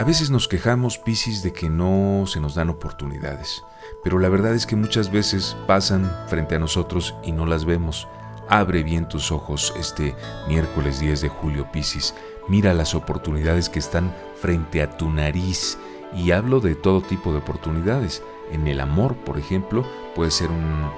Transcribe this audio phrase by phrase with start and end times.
[0.00, 3.62] A veces nos quejamos, Piscis, de que no se nos dan oportunidades,
[4.02, 8.08] pero la verdad es que muchas veces pasan frente a nosotros y no las vemos.
[8.48, 10.16] Abre bien tus ojos este
[10.48, 12.12] miércoles 10 de julio, Piscis.
[12.48, 15.78] Mira las oportunidades que están frente a tu nariz.
[16.12, 18.22] Y hablo de todo tipo de oportunidades.
[18.50, 19.86] En el amor, por ejemplo,
[20.16, 20.90] puede ser un,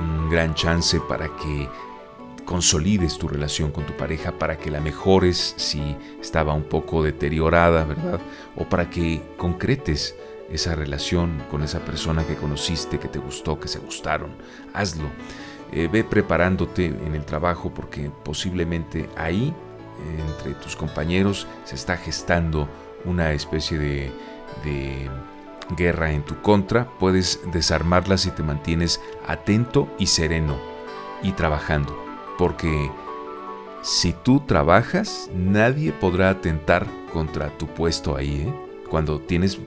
[0.00, 1.68] un gran chance para que
[2.50, 7.84] consolides tu relación con tu pareja, para que la mejores si estaba un poco deteriorada,
[7.84, 8.18] ¿verdad?
[8.56, 10.16] O para que concretes
[10.50, 14.32] esa relación con esa persona que conociste, que te gustó, que se gustaron.
[14.74, 15.08] Hazlo.
[15.70, 19.54] Eh, ve preparándote en el trabajo porque posiblemente ahí,
[20.18, 22.68] entre tus compañeros, se está gestando
[23.04, 24.12] una especie de,
[24.64, 25.08] de
[25.76, 26.88] guerra en tu contra.
[26.98, 30.58] Puedes desarmarla si te mantienes atento y sereno
[31.22, 32.09] y trabajando.
[32.40, 32.90] Porque
[33.82, 38.46] si tú trabajas, nadie podrá atentar contra tu puesto ahí.
[38.48, 38.54] ¿eh?
[38.88, 39.58] Cuando tienes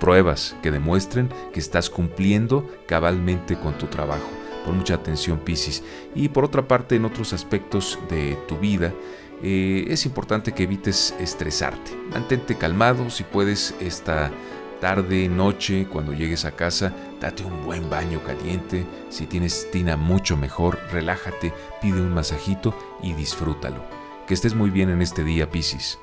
[0.00, 4.26] pruebas que demuestren que estás cumpliendo cabalmente con tu trabajo.
[4.64, 5.82] Pon mucha atención, Piscis.
[6.14, 8.94] Y por otra parte, en otros aspectos de tu vida,
[9.42, 11.90] eh, es importante que evites estresarte.
[12.10, 14.30] Mantente calmado si puedes esta
[14.84, 18.84] tarde, noche, cuando llegues a casa, date un buen baño caliente.
[19.08, 20.78] Si tienes tina, mucho mejor.
[20.92, 23.82] Relájate, pide un masajito y disfrútalo.
[24.26, 25.98] Que estés muy bien en este día, Piscis.